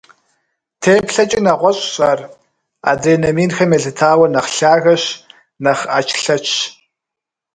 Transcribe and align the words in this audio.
ТеплъэкӀи 0.81 1.39
нэгъуэщӀщ 1.45 1.95
ар, 2.11 2.19
адрей 2.89 3.17
номинхэм 3.23 3.71
елъытауэ, 3.77 4.25
нэхъ 4.33 4.51
лъагэщ, 4.57 5.03
нэхъ 5.63 5.85
Ӏэчлъэчщ. 5.91 6.53